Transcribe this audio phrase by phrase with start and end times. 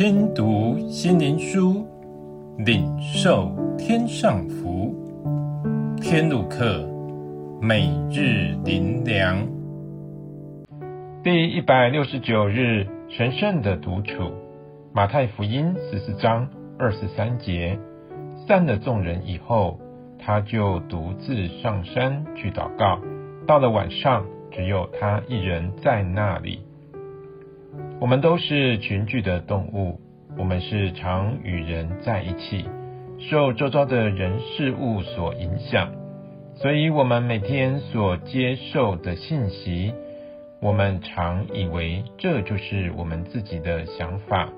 [0.00, 1.86] 听读心灵书，
[2.56, 4.94] 领受天上福。
[6.00, 6.88] 天路客，
[7.60, 9.46] 每日灵粮，
[11.22, 14.32] 第一百六十九日，神圣的独处。
[14.94, 16.48] 马太福音十四章
[16.78, 17.78] 二十三节，
[18.48, 19.78] 散了众人以后，
[20.18, 22.98] 他就独自上山去祷告。
[23.46, 26.60] 到了晚上，只有他一人在那里。
[28.00, 30.00] 我们都是群居的动物，
[30.38, 32.64] 我们是常与人在一起，
[33.18, 35.92] 受周遭的人事物所影响，
[36.54, 39.92] 所以我们每天所接受的信息，
[40.62, 44.48] 我们常以为这就是我们自己的想法，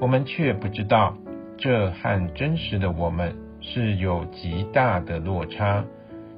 [0.00, 1.16] 我们却不知道，
[1.58, 5.84] 这和真实的我们是有极大的落差。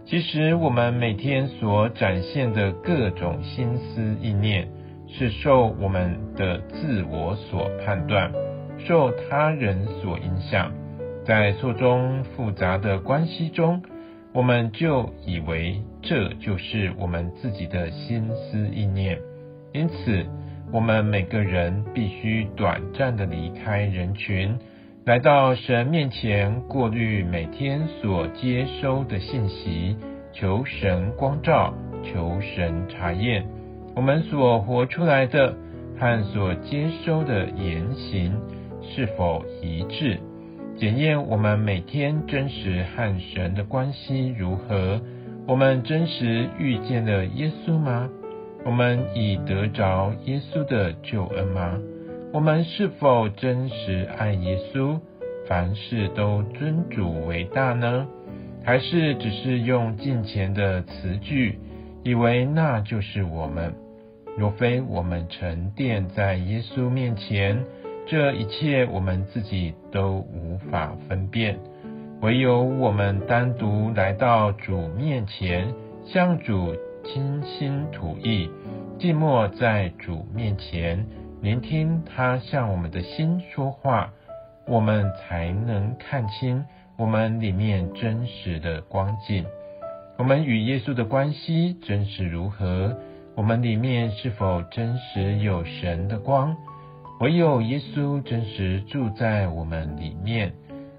[0.05, 4.69] 其实我们每天所展现的各种心思意念，
[5.13, 8.33] 是受我们的自我所判断，
[8.79, 10.73] 受他人所影响，
[11.25, 13.83] 在错综复杂的关系中，
[14.33, 19.19] 我们就以为这就是我们自己的心思意念。
[19.73, 20.27] 因此，
[20.73, 24.59] 我们每个人必须短暂的离开人群，
[25.05, 29.97] 来到神面前，过滤每天所接收的信息，
[30.33, 33.47] 求神光照，求神查验。
[33.95, 35.55] 我们所活出来的
[35.99, 38.41] 和所接收的言行
[38.83, 40.19] 是否一致？
[40.77, 45.01] 检验我们每天真实和神的关系如何？
[45.47, 48.09] 我们真实遇见了耶稣吗？
[48.65, 51.79] 我们已得着耶稣的救恩吗？
[52.33, 54.99] 我们是否真实爱耶稣？
[55.47, 58.07] 凡事都尊主为大呢？
[58.65, 61.59] 还是只是用近前的词句，
[62.05, 63.75] 以为那就是我们？
[64.37, 67.65] 若非我们沉淀在耶稣面前，
[68.07, 71.59] 这一切我们自己都无法分辨。
[72.23, 75.75] 唯有我们单独来到主面前，
[76.07, 78.49] 向主倾心吐意，
[78.99, 81.07] 静默在主面前，
[81.43, 84.13] 聆听他向我们的心说话，
[84.67, 86.65] 我们才能看清
[86.97, 89.45] 我们里面真实的光景。
[90.17, 92.97] 我们与耶稣的关系真实如何？
[93.35, 96.55] 我们里面是否真实有神的光？
[97.21, 100.53] 唯有耶稣真实住在我们里面，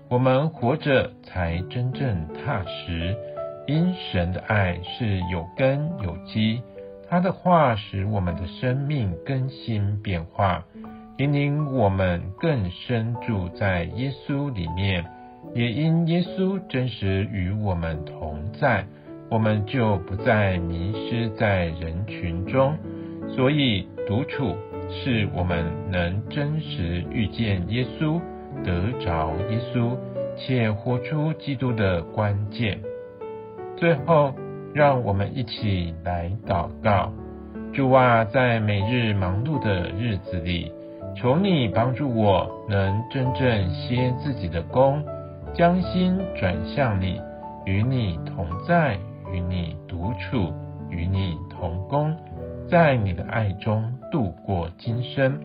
[0.09, 3.15] 我们活着才真正踏实。
[3.67, 6.61] 因神的爱是有根有基，
[7.07, 10.65] 他的话使我们的生命更新变化，
[11.17, 15.05] 引领我们更深住在耶稣里面。
[15.53, 18.85] 也因耶稣真实与我们同在。
[19.29, 22.75] 我们就不再迷失在人群中，
[23.35, 24.55] 所以独处
[24.89, 28.21] 是我们能真实遇见耶稣、
[28.63, 29.97] 得着耶稣
[30.37, 32.79] 且活出基督的关键。
[33.75, 34.33] 最后，
[34.73, 37.11] 让我们一起来祷告：
[37.73, 40.71] 主啊，在每日忙碌的日子里，
[41.15, 45.03] 求你帮助我，能真正歇自己的工，
[45.53, 47.19] 将心转向你，
[47.65, 48.97] 与你同在。
[49.33, 50.53] 与你独处，
[50.89, 52.15] 与你同工，
[52.69, 55.39] 在你的爱中度过今生。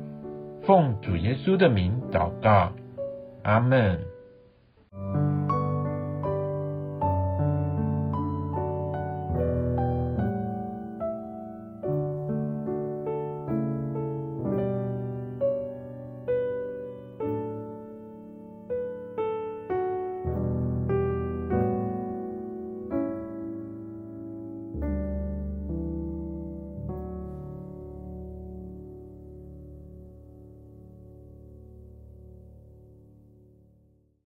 [0.66, 2.70] 奉主耶稣的名祷告，
[3.42, 3.98] 阿门。